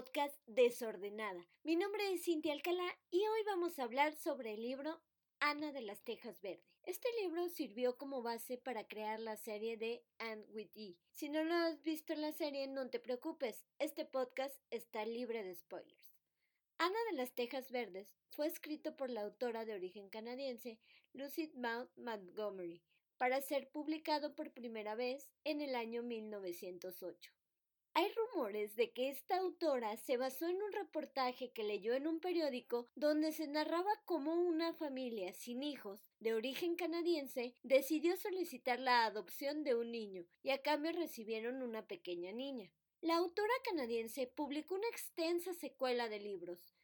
[0.00, 1.46] podcast Desordenada.
[1.62, 4.98] Mi nombre es Cintia Alcalá y hoy vamos a hablar sobre el libro
[5.40, 6.64] Ana de las Tejas Verde.
[6.84, 10.96] Este libro sirvió como base para crear la serie de And With E.
[11.10, 15.44] Si no lo has visto en la serie, no te preocupes, este podcast está libre
[15.44, 16.14] de spoilers.
[16.78, 20.80] Ana de las Tejas Verdes fue escrito por la autora de origen canadiense
[21.12, 22.82] Lucy Mount Montgomery
[23.18, 27.39] para ser publicado por primera vez en el año 1908.
[27.92, 32.20] Hay rumores de que esta autora se basó en un reportaje que leyó en un
[32.20, 39.06] periódico donde se narraba cómo una familia sin hijos de origen canadiense decidió solicitar la
[39.06, 42.70] adopción de un niño y a cambio recibieron una pequeña niña.
[43.00, 46.76] La autora canadiense publicó una extensa secuela de libros,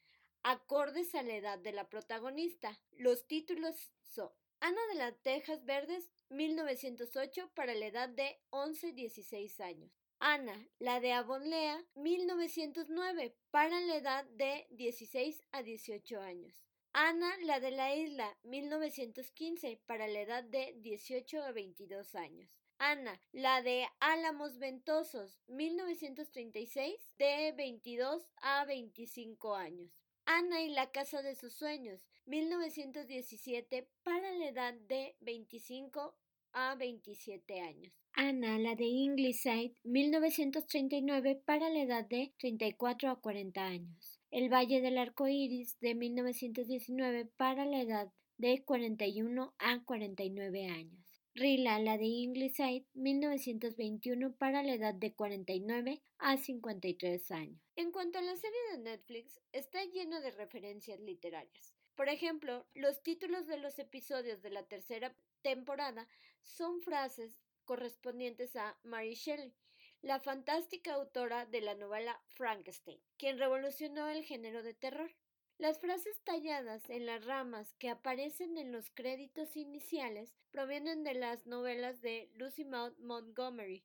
[0.43, 2.81] acordes a la edad de la protagonista.
[2.91, 10.06] Los títulos son Ana de las Tejas Verdes, 1908, para la edad de 11-16 años.
[10.19, 16.65] Ana, la de Avonlea, 1909, para la edad de 16 a 18 años.
[16.95, 22.51] Ana, la de la isla, 1915, para la edad de 18 a 22 años.
[22.79, 30.01] Ana, la de Álamos Ventosos, 1936, de 22 a 25 años.
[30.25, 36.17] Ana y la Casa de sus Sueños, 1917, para la edad de 25
[36.57, 37.93] a 27 años.
[38.15, 44.21] Ana, la de Ingleside, 1939, para la edad de 34 a 40 años.
[44.31, 51.23] El Valle del Arco Iris, de 1919, para la edad de 41 a 49 años.
[51.35, 57.61] Rila, la de Ingleside, 1921, para la edad de 49 a 53 años.
[57.77, 61.77] En cuanto a la serie de Netflix, está llena de referencias literarias.
[61.97, 65.15] Por ejemplo, los títulos de los episodios de la tercera
[65.47, 66.09] temporada
[66.43, 67.31] son frases
[67.65, 69.55] correspondientes a Mary Shelley,
[70.03, 75.15] la fantástica autora de la novela Frankenstein, quien revolucionó el género de terror.
[75.57, 81.47] Las frases talladas en las ramas que aparecen en los créditos iniciales provienen de las
[81.47, 83.85] novelas de Lucy Maud Montgomery.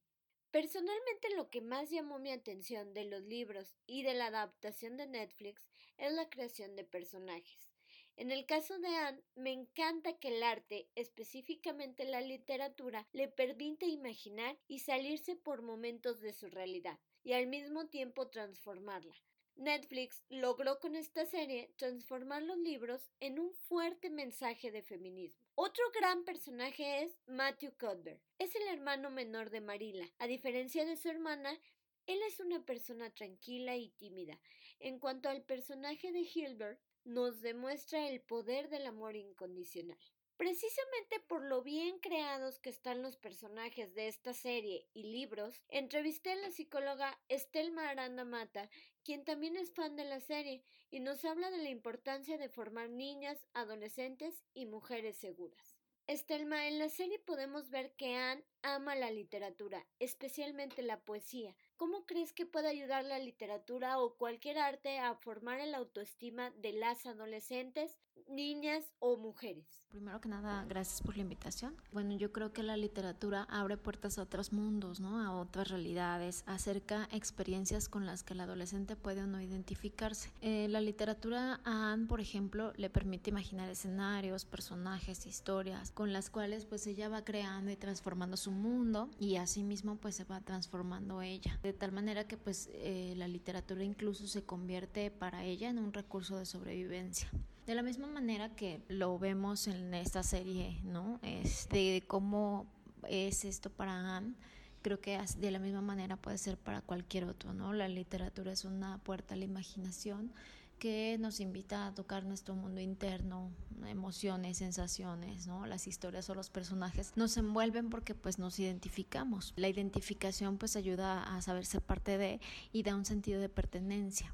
[0.49, 5.05] Personalmente lo que más llamó mi atención de los libros y de la adaptación de
[5.05, 5.69] Netflix
[5.99, 7.70] es la creación de personajes.
[8.17, 13.87] En el caso de Anne, me encanta que el arte, específicamente la literatura, le permite
[13.87, 19.15] imaginar y salirse por momentos de su realidad y al mismo tiempo transformarla.
[19.55, 25.45] Netflix logró con esta serie transformar los libros en un fuerte mensaje de feminismo.
[25.55, 28.21] Otro gran personaje es Matthew Cuthbert.
[28.39, 30.09] Es el hermano menor de Marilla.
[30.17, 31.59] A diferencia de su hermana,
[32.07, 34.39] él es una persona tranquila y tímida.
[34.79, 39.97] En cuanto al personaje de Hilbert, nos demuestra el poder del amor incondicional.
[40.37, 46.31] Precisamente por lo bien creados que están los personajes de esta serie y libros, entrevisté
[46.31, 48.67] a la psicóloga Estelma Aranda Mata,
[49.03, 52.89] quien también es fan de la serie, y nos habla de la importancia de formar
[52.89, 55.77] niñas, adolescentes y mujeres seguras.
[56.07, 61.55] Estelma, en la serie podemos ver que Anne ama la literatura, especialmente la poesía.
[61.81, 66.73] ¿Cómo crees que puede ayudar la literatura o cualquier arte a formar el autoestima de
[66.73, 67.97] las adolescentes,
[68.27, 69.81] niñas o mujeres?
[69.91, 71.75] Primero que nada, gracias por la invitación.
[71.91, 75.21] Bueno, yo creo que la literatura abre puertas a otros mundos, ¿no?
[75.21, 80.31] A otras realidades, acerca experiencias con las que el adolescente puede o no identificarse.
[80.39, 86.29] Eh, la literatura a Anne, por ejemplo, le permite imaginar escenarios, personajes, historias, con las
[86.29, 91.21] cuales pues ella va creando y transformando su mundo y asimismo pues se va transformando
[91.21, 91.59] ella.
[91.63, 95.91] De tal manera que pues eh, la literatura incluso se convierte para ella en un
[95.91, 97.29] recurso de sobrevivencia.
[97.65, 101.19] De la misma manera que lo vemos en esta serie, ¿no?
[101.21, 102.65] Es de cómo
[103.07, 104.35] es esto para Anne
[104.81, 107.73] creo que de la misma manera puede ser para cualquier otro, ¿no?
[107.73, 110.31] La literatura es una puerta a la imaginación
[110.79, 113.51] que nos invita a tocar nuestro mundo interno,
[113.85, 115.67] emociones, sensaciones, ¿no?
[115.67, 119.53] Las historias o los personajes nos envuelven porque pues nos identificamos.
[119.55, 122.41] La identificación pues ayuda a saber ser parte de
[122.73, 124.31] y da un sentido de pertenencia.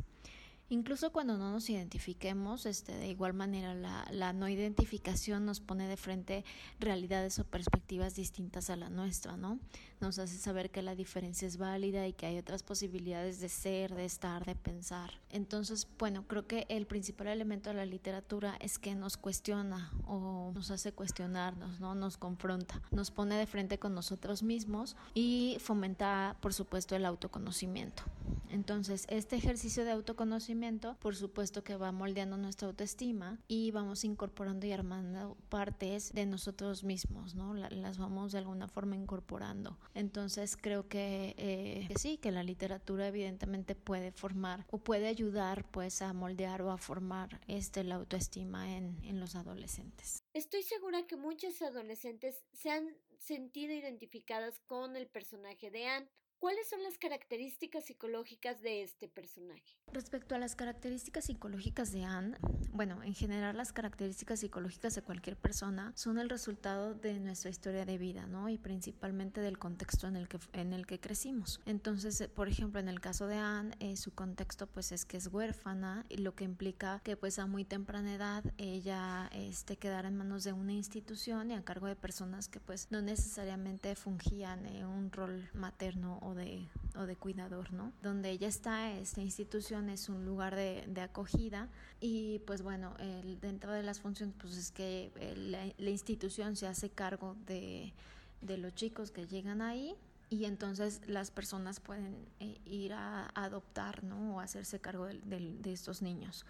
[0.69, 5.87] Incluso cuando no nos identifiquemos, este, de igual manera la, la, no identificación nos pone
[5.87, 6.43] de frente
[6.77, 9.59] realidades o perspectivas distintas a la nuestra, ¿no?
[10.01, 13.95] Nos hace saber que la diferencia es válida y que hay otras posibilidades de ser,
[13.95, 15.11] de estar, de pensar.
[15.29, 20.51] Entonces, bueno, creo que el principal elemento de la literatura es que nos cuestiona o
[20.53, 21.95] nos hace cuestionarnos, ¿no?
[21.95, 28.03] Nos confronta, nos pone de frente con nosotros mismos y fomenta, por supuesto, el autoconocimiento.
[28.49, 30.56] Entonces, este ejercicio de autoconocimiento
[31.00, 36.83] por supuesto que va moldeando nuestra autoestima y vamos incorporando y armando partes de nosotros
[36.83, 37.54] mismos, ¿no?
[37.54, 39.77] las vamos de alguna forma incorporando.
[39.94, 45.69] Entonces creo que, eh, que sí, que la literatura evidentemente puede formar o puede ayudar
[45.69, 50.24] pues a moldear o a formar este, la autoestima en, en los adolescentes.
[50.33, 56.07] Estoy segura que muchas adolescentes se han sentido identificadas con el personaje de Anne
[56.39, 59.75] ¿Cuáles son las características psicológicas de este personaje?
[59.91, 62.37] Respecto a las características psicológicas de Anne,
[62.73, 67.85] bueno, en general las características psicológicas de cualquier persona son el resultado de nuestra historia
[67.85, 68.49] de vida, ¿no?
[68.49, 71.59] Y principalmente del contexto en el que, en el que crecimos.
[71.65, 75.17] Entonces, eh, por ejemplo, en el caso de Anne, eh, su contexto pues es que
[75.17, 80.17] es huérfana, lo que implica que pues a muy temprana edad ella este, quedara en
[80.17, 84.85] manos de una institución y a cargo de personas que pues no necesariamente fungían eh,
[84.85, 87.94] un rol materno o de, o de cuidador, ¿no?
[88.03, 91.69] Donde ella está, esta institución es un lugar de, acogida
[92.01, 92.95] y pues bueno,
[93.39, 97.94] dentro de las funciones pues es que la, la, institución se hace cargo de,
[98.41, 99.95] de los chicos que llegan ahí
[100.29, 104.35] y entonces las personas pueden eh, ir a, adoptar, ¿no?
[104.35, 106.45] O hacerse cargo de, de estos niños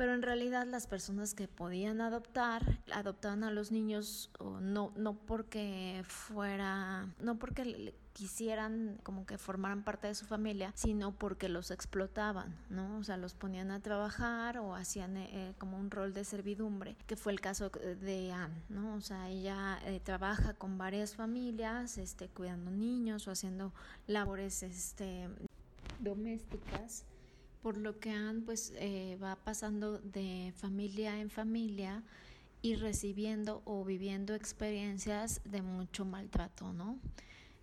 [0.00, 4.30] pero en realidad las personas que podían adoptar adoptaban a los niños
[4.62, 11.12] no no porque fuera no porque quisieran como que formaran parte de su familia, sino
[11.12, 12.96] porque los explotaban, ¿no?
[12.96, 17.16] O sea, los ponían a trabajar o hacían eh, como un rol de servidumbre, que
[17.16, 18.94] fue el caso de Anne, ¿no?
[18.94, 23.74] O sea, ella eh, trabaja con varias familias, este, cuidando niños o haciendo
[24.06, 25.28] labores, este,
[25.98, 27.04] domésticas
[27.62, 32.02] por lo que Anne pues eh, va pasando de familia en familia
[32.62, 36.98] y recibiendo o viviendo experiencias de mucho maltrato, ¿no?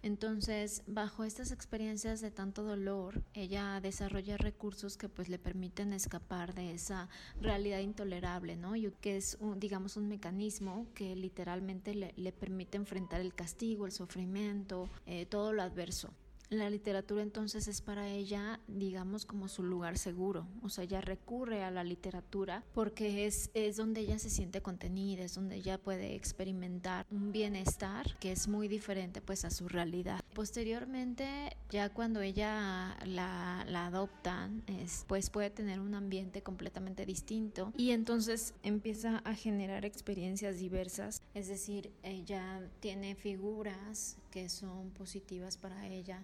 [0.04, 6.54] Entonces, bajo estas experiencias de tanto dolor, ella desarrolla recursos que pues le permiten escapar
[6.54, 7.10] de esa
[7.42, 8.76] realidad intolerable, ¿no?
[8.76, 13.92] Y que es, un, digamos, un mecanismo que literalmente le, permite enfrentar el castigo, el
[13.92, 16.14] sufrimiento, eh, todo lo adverso.
[16.50, 20.48] La literatura entonces es para ella, digamos, como su lugar seguro.
[20.62, 25.24] O sea, ella recurre a la literatura porque es, es donde ella se siente contenida,
[25.24, 30.22] es donde ella puede experimentar un bienestar que es muy diferente pues a su realidad.
[30.34, 37.74] Posteriormente, ya cuando ella la, la adoptan, es, pues puede tener un ambiente completamente distinto
[37.76, 41.22] y entonces empieza a generar experiencias diversas.
[41.34, 46.22] Es decir, ella tiene figuras que son positivas para ella,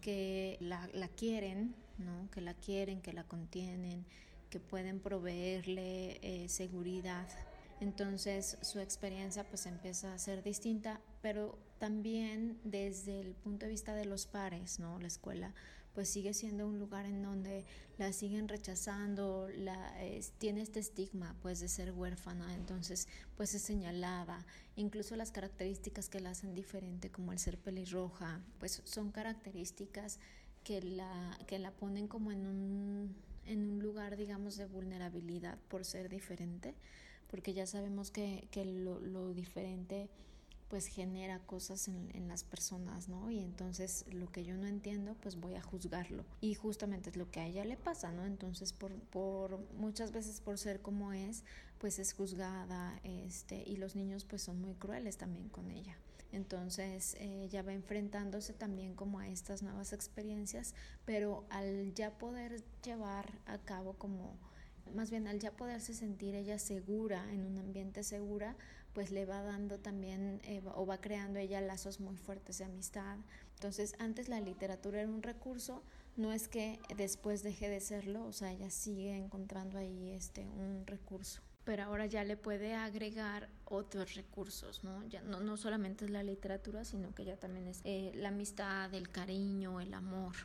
[0.00, 2.30] que la, quieren, ¿no?
[2.30, 4.06] que la quieren, que la contienen,
[4.50, 7.26] que pueden proveerle eh, seguridad.
[7.80, 13.96] Entonces su experiencia pues empieza a ser distinta, pero también desde el punto de vista
[13.96, 15.00] de los pares, ¿no?
[15.00, 15.52] La escuela
[15.96, 17.64] pues sigue siendo un lugar en donde
[17.96, 19.94] la siguen rechazando, la,
[20.36, 24.44] tiene este estigma pues de ser huérfana, entonces pues es señalada,
[24.76, 30.18] incluso las características que la hacen diferente como el ser pelirroja, pues son características
[30.64, 33.16] que la, que la ponen como en un,
[33.46, 36.74] en un lugar digamos de vulnerabilidad por ser diferente,
[37.30, 40.10] porque ya sabemos que, que lo, lo diferente
[40.68, 43.30] pues genera cosas en, las personas, ¿no?
[43.30, 46.24] Y entonces lo que yo no entiendo, pues voy a juzgarlo.
[46.40, 48.24] Y justamente es lo que a ella le pasa, ¿no?
[48.24, 51.44] Entonces por, muchas veces por ser como es,
[51.78, 55.96] pues es juzgada, este, y los niños pues son muy crueles también con ella.
[56.32, 63.38] Entonces ella va enfrentándose también como a estas nuevas experiencias, pero al ya poder llevar
[63.46, 64.36] a cabo como,
[64.94, 68.56] más bien al ya poderse sentir ella segura, en un ambiente segura,
[68.92, 73.18] pues le va dando también eh, o va creando ella lazos muy fuertes de amistad.
[73.54, 75.82] Entonces antes la literatura era un recurso,
[76.16, 80.86] no es que después deje de serlo, o sea, ella sigue encontrando ahí este un
[80.86, 85.04] recurso pero ahora ya le puede agregar otros recursos, ¿no?
[85.08, 88.94] Ya no, no solamente es la literatura, sino que ya también es eh, la amistad,
[88.94, 90.36] el cariño, el amor.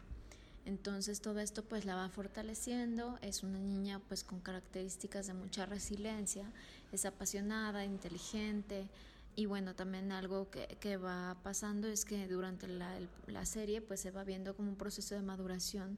[0.65, 5.65] Entonces todo esto pues la va fortaleciendo, es una niña pues con características de mucha
[5.65, 6.51] resiliencia,
[6.91, 8.87] es apasionada, inteligente.
[9.35, 14.01] Y bueno también algo que, que va pasando es que durante la, la, serie pues
[14.01, 15.97] se va viendo como un proceso de maduración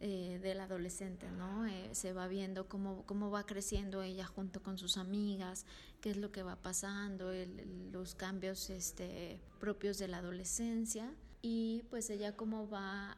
[0.00, 1.66] eh, del adolescente, ¿no?
[1.66, 5.64] Eh, se va viendo cómo, cómo va creciendo ella junto con sus amigas,
[6.02, 7.32] qué es lo que va pasando,
[7.90, 11.10] los cambios este, propios de la adolescencia
[11.46, 13.14] y pues ella cómo va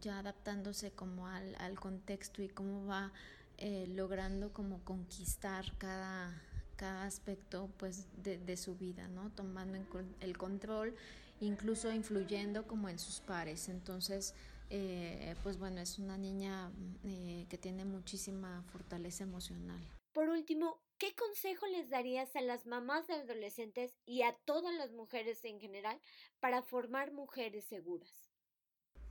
[0.00, 3.12] ya adaptándose como al, al, contexto y cómo va
[3.58, 6.42] eh, logrando como conquistar cada,
[6.76, 9.28] cada aspecto pues de, de, su vida, ¿no?
[9.32, 9.76] Tomando
[10.20, 10.94] el control,
[11.40, 13.68] incluso influyendo como en sus pares.
[13.68, 14.34] Entonces
[14.70, 16.70] eh, pues bueno, es una niña
[17.04, 19.80] eh, que tiene muchísima fortaleza emocional.
[20.14, 24.92] Por último, ¿qué consejo les darías a las mamás de adolescentes y a todas las
[24.92, 26.00] mujeres en general
[26.40, 28.30] para formar mujeres seguras?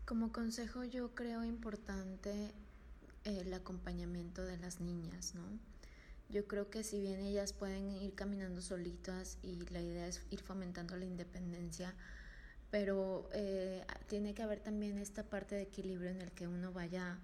[0.05, 2.53] Como consejo yo creo importante
[3.23, 5.59] el acompañamiento de las niñas, ¿no?
[6.29, 10.41] Yo creo que si bien ellas pueden ir caminando solitas y la idea es ir
[10.41, 11.95] fomentando la independencia,
[12.69, 17.17] pero eh, tiene que haber también esta parte de equilibrio en el que uno vaya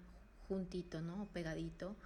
[0.48, 1.28] juntito, ¿no?
[1.34, 1.96] Pegadito,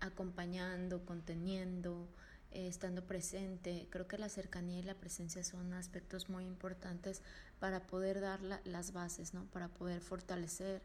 [0.00, 2.08] acompañando, conteniendo,
[2.50, 3.88] eh, estando presente.
[3.90, 7.22] Creo que la cercanía y la presencia son aspectos muy importantes
[7.58, 9.44] para poder dar las bases, ¿no?
[9.46, 10.82] Para poder fortalecer,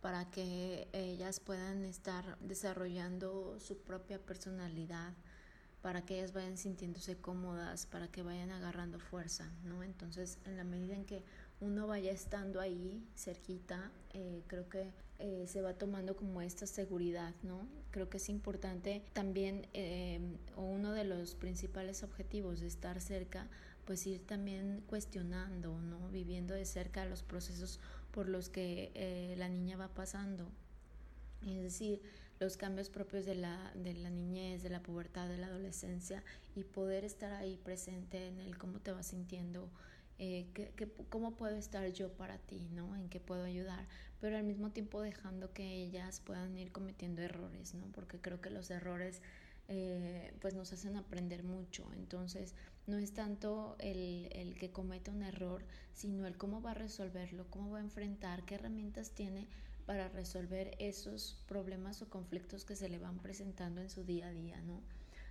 [0.00, 5.12] para que ellas puedan estar desarrollando su propia personalidad,
[5.82, 9.82] para que ellas vayan sintiéndose cómodas, para que vayan agarrando fuerza, ¿no?
[9.82, 11.22] Entonces, en la medida en que
[11.60, 17.34] uno vaya estando ahí cerquita, eh, creo que eh, se va tomando como esta seguridad,
[17.42, 17.68] ¿no?
[17.90, 20.18] Creo que es importante también, eh,
[20.56, 23.46] uno de los principales objetivos de estar cerca,
[23.84, 26.08] pues ir también cuestionando, ¿no?
[26.08, 27.80] Viviendo de cerca los procesos
[28.12, 30.48] por los que eh, la niña va pasando.
[31.46, 32.00] Es decir,
[32.38, 36.24] los cambios propios de la, de la niñez, de la pubertad, de la adolescencia
[36.56, 39.68] y poder estar ahí presente en el cómo te vas sintiendo,
[40.18, 40.46] eh,
[41.10, 42.96] cómo puedo estar yo para ti, ¿no?
[42.96, 43.86] En qué puedo ayudar,
[44.20, 47.86] pero al mismo tiempo dejando que ellas puedan ir cometiendo errores, ¿no?
[47.92, 49.22] Porque creo que los errores
[49.68, 51.86] eh, pues nos hacen aprender mucho.
[51.94, 52.54] Entonces,
[52.86, 57.46] no es tanto el, el, que cometa un error, sino el cómo va a resolverlo,
[57.50, 59.46] cómo va a enfrentar, qué herramientas tiene
[59.86, 64.32] para resolver esos problemas o conflictos que se le van presentando en su día a
[64.32, 64.82] día, ¿no?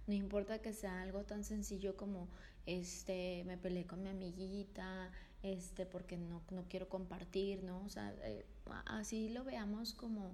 [0.09, 2.27] No importa que sea algo tan sencillo como
[2.65, 5.11] este me peleé con mi amiguita,
[5.43, 7.85] este porque no, no quiero compartir, ¿no?
[7.85, 8.43] O sea, eh,
[8.87, 10.31] así lo veamos como,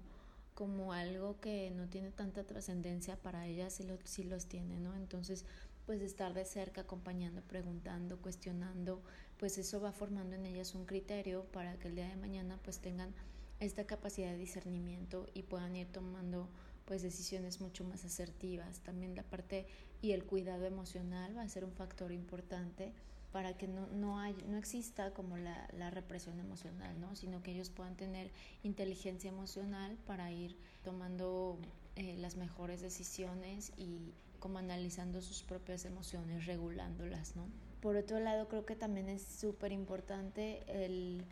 [0.54, 4.96] como algo que no tiene tanta trascendencia para ella, sí, lo, sí los tiene, ¿no?
[4.96, 5.44] Entonces,
[5.86, 9.02] pues estar de cerca, acompañando, preguntando, cuestionando,
[9.38, 12.80] pues eso va formando en ellas un criterio para que el día de mañana pues
[12.80, 13.14] tengan
[13.60, 16.48] esta capacidad de discernimiento y puedan ir tomando
[16.86, 18.80] pues decisiones mucho más asertivas.
[18.80, 19.66] También la parte
[20.02, 22.94] y el cuidado emocional va a ser un factor importante
[23.32, 27.18] para que no, no, hay, no exista como la, la, represión emocional, ¿no?
[27.18, 28.32] sino que ellos puedan tener
[28.64, 31.58] inteligencia emocional para ir tomando
[31.98, 37.36] eh, las mejores decisiones y como analizando sus propias emociones, regulándolas.
[37.36, 37.48] ¿no?
[37.82, 41.26] Por otro lado, creo que también es súper importante el,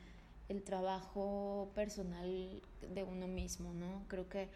[0.53, 2.61] el trabajo personal
[2.93, 4.05] de uno mismo, ¿no?
[4.07, 4.49] Creo que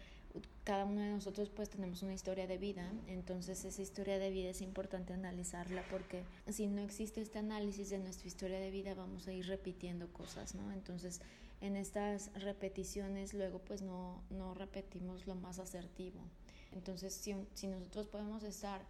[0.64, 4.50] cada uno de nosotros pues tenemos una historia de vida, entonces esa historia de vida
[4.50, 9.26] es importante analizarla porque si no existe este análisis de nuestra historia de vida vamos
[9.26, 10.70] a ir repitiendo cosas, ¿no?
[10.72, 11.20] Entonces
[11.60, 16.20] en estas repeticiones luego pues no, no repetimos lo más asertivo.
[16.72, 18.82] Entonces si, si nosotros podemos estar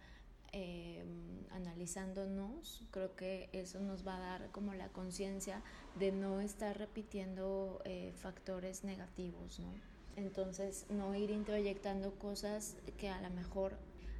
[0.51, 1.03] eh,
[1.51, 5.61] analizándonos, creo que eso nos va a dar como la conciencia
[5.97, 9.71] de no estar repitiendo eh, factores negativos, ¿no?
[10.15, 13.77] Entonces, no ir introyectando cosas que a lo mejor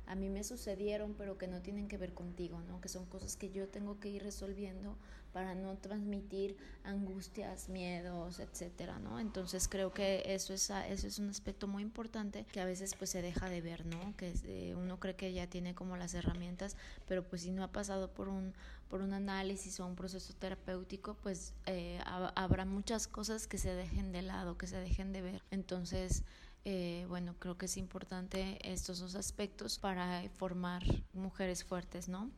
[0.09, 2.81] a mí me sucedieron, pero que no tienen que ver contigo, ¿no?
[2.81, 4.97] Que son cosas que yo tengo que ir resolviendo
[5.31, 9.19] para no transmitir angustias, miedos, etcétera, ¿no?
[9.19, 13.11] Entonces creo que eso es, eso es un aspecto muy importante que a veces pues
[13.11, 14.15] se deja de ver, ¿no?
[14.17, 16.75] Que uno cree que ya tiene como las herramientas,
[17.07, 18.55] pero pues si no ha pasado por un,
[18.89, 24.11] por un análisis o un proceso terapéutico, pues eh, habrá muchas cosas que se dejen
[24.11, 25.43] de lado, que se dejen de ver.
[25.51, 26.23] Entonces,
[26.65, 32.29] eh, bueno, creo que es importante estos dos aspectos para formar mujeres fuertes, ¿no?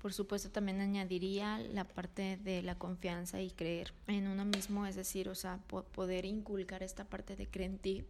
[0.00, 4.96] Por supuesto, también añadiría la parte de la confianza y creer en uno mismo, es
[4.96, 5.58] decir, o sea,
[5.94, 8.04] poder inculcar esta parte de creer en ti,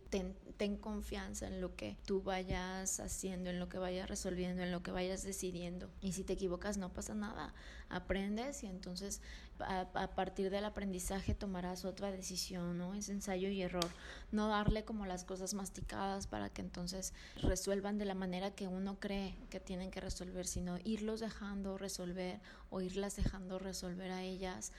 [0.61, 4.83] ten, confianza en lo que tú vayas haciendo, en lo que vayas resolviendo, en lo
[4.83, 5.89] que vayas decidiendo.
[6.03, 7.55] Y si te equivocas, no pasa nada,
[7.89, 9.23] aprendes y entonces
[9.61, 12.93] a, partir del aprendizaje tomarás otra decisión, ¿no?
[12.93, 13.89] Es ensayo y error.
[14.33, 19.01] No darle como las cosas masticadas para que entonces resuelvan de la manera que uno
[19.01, 22.39] cree que tienen que resolver, sino irlos dejando resolver
[22.69, 24.73] o irlas dejando resolver a ellas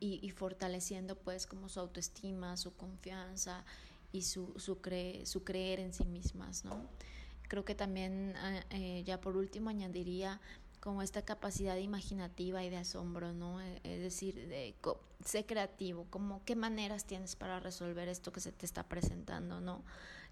[0.00, 3.64] y, fortaleciendo pues como su autoestima, su confianza
[4.12, 4.78] y su, su,
[5.24, 6.88] su creer en sí mismas, ¿no?
[7.48, 10.40] Creo que también, ah, eh, ya por último, añadiría
[10.80, 13.60] como esta capacidad imaginativa y de asombro, ¿no?
[13.60, 14.74] E, es decir, de,
[15.24, 19.84] sé creativo, como qué maneras tienes para resolver esto que se te está presentando, ¿no?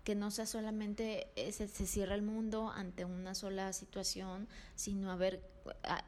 [0.05, 5.17] Que no sea solamente se, se cierra el mundo ante una sola situación, sino a
[5.17, 5.43] ver,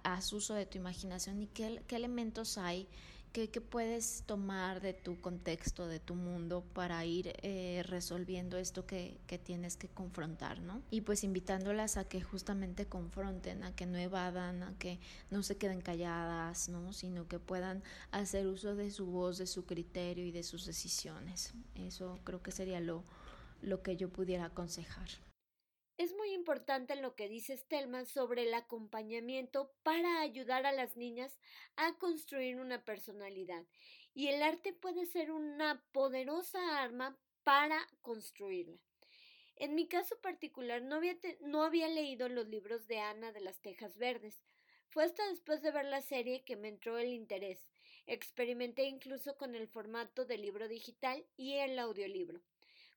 [0.05, 2.89] haz uso de tu imaginación y qué, qué elementos hay
[3.33, 9.19] ¿Qué, puedes tomar de tu contexto, de tu mundo para ir eh, resolviendo esto que,
[9.27, 10.83] que, tienes que confrontar, ¿no?
[10.91, 14.99] Y pues invitándolas a que justamente confronten, a que no evadan, a que
[15.31, 16.93] no se queden calladas, ¿no?
[16.93, 21.53] Sino que puedan hacer uso de su voz, de su criterio y de sus decisiones.
[21.75, 23.05] Eso creo que sería lo,
[23.63, 25.09] lo que yo pudiera aconsejar.
[25.99, 31.37] Es muy importante lo que dice Stelman sobre el acompañamiento para ayudar a las niñas
[31.75, 33.65] a construir una personalidad.
[34.15, 38.79] Y el arte puede ser una poderosa arma para construirla.
[39.57, 43.61] En mi caso particular no había, no había leído los libros de Ana de las
[43.61, 44.41] Tejas Verdes.
[44.91, 47.67] Fue hasta después de ver la serie que me entró el interés.
[48.07, 52.41] Experimenté incluso con el formato del libro digital y el audiolibro.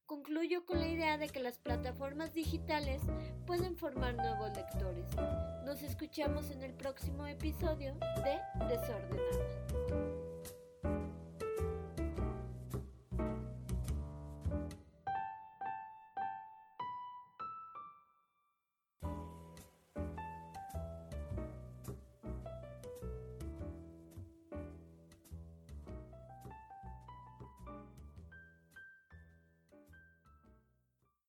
[0.06, 3.02] Concluyo con la idea de que las plataformas digitales
[3.46, 5.08] pueden formar nuevos lectores.
[5.66, 10.21] Nos escuchamos en el próximo episodio de Desordenada.